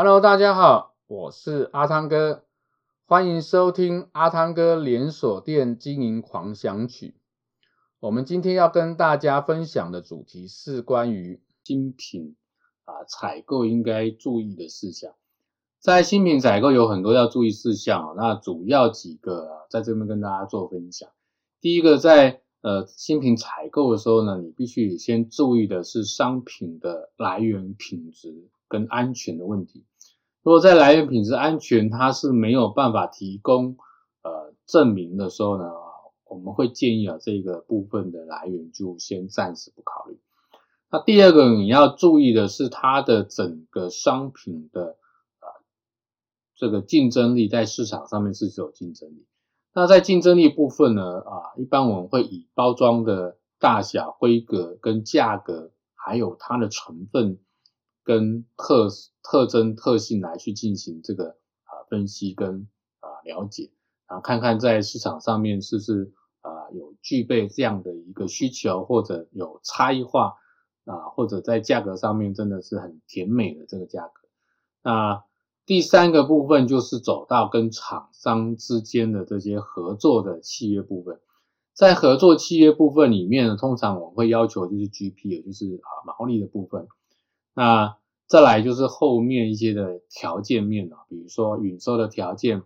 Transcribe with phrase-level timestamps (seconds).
[0.00, 2.44] Hello，大家好，我是阿汤哥，
[3.06, 7.16] 欢迎收听阿汤哥连锁店经营狂想曲。
[7.98, 12.36] 我们今天要跟大家分享的主题是关于新品
[12.84, 15.14] 啊采购应该注意的事项。
[15.80, 21.08] 在新品采购有很多要注意事项，那主要几个啊，在这边跟大家做分享。
[21.60, 29.84] 第一个在呃，新品采购的时候呢，你必须先注意的是商品的来源品质跟安全的问题。
[30.42, 33.76] 如果在来源品质安全它是没有办法提供
[34.22, 35.70] 呃证明的时候呢，
[36.24, 40.18] 我们会建议啊，这个部分的来源就先暂时不考虑。
[40.90, 45.48] 那第二个你要注意的是它的整个商品的呃
[46.56, 49.26] 这个竞争力在市场上面是否有竞争力。
[49.74, 57.38] 那在竞争力部分呢，啊，一般我们会以包装的大小、规格跟价格，还有它的成分
[58.08, 58.88] 跟特
[59.22, 62.66] 特征特性来去进行这个啊分析跟
[63.00, 63.70] 啊了解，
[64.08, 70.36] 然后看看在市场上面是不是啊有具备这样的一个需求，或者有差异化
[70.86, 74.28] 啊，或者在价格上面真的是很甜美的这个价格，
[74.82, 75.24] 那。
[75.66, 81.20] 第三个部分就是走到跟厂商之间的这些合作的契约部分，
[81.74, 86.88] 在合作契约部分里面呢，通常我们会要求就是 GP，也就是啊毛利的部分。
[87.58, 92.62] 那再来就是后面一些的条件面啊，比如说允收的条件，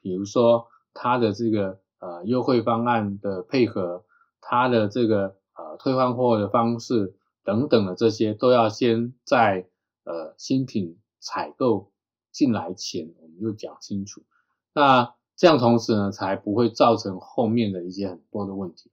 [0.00, 4.04] 比如说它的这个呃优惠方案的配合，
[4.40, 9.66] 它的这个呃退换货的方式等等的这些，都要先在
[10.04, 11.90] 呃新品采购。
[12.30, 14.22] 进来前我们就讲清楚，
[14.74, 18.90] 那这样同时呢，才不会造成后面的一些很多的问题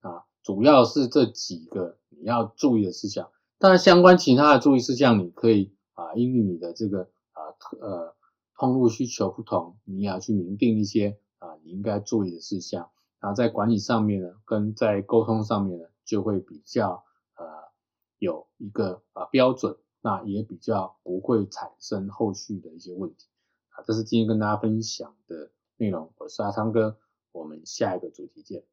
[0.00, 0.24] 啊。
[0.42, 3.30] 主要是这几个你要注意的事项，
[3.62, 8.16] 当然相关其他的注意事项，你可以啊，因为你的这个啊呃
[8.56, 12.90] 通路需求不同，你也要去明定一些啊你应该注意的事项。
[13.20, 17.04] 然后在管理上面呢，跟在沟通上面呢，就会比较
[17.36, 17.44] 呃
[18.18, 19.76] 有一个啊标准。
[20.00, 23.28] 那也比较不会产生后续的一些问题
[23.68, 26.12] 啊，这是今天跟大家分享的内容。
[26.16, 26.98] 我是阿汤哥，
[27.30, 28.64] 我们下一个主题见，